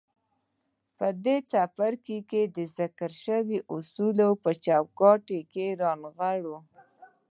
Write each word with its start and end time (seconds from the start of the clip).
په 0.97 1.07
دې 1.23 1.37
څپرکي 1.51 2.19
کې 2.29 2.41
د 2.55 2.57
ذکر 2.77 3.11
شويو 3.23 3.65
اصولو 3.75 4.29
په 4.43 4.51
چوکاټ 4.65 5.25
کې 5.51 5.65
يې 5.69 5.77
رانغاړو. 5.81 6.57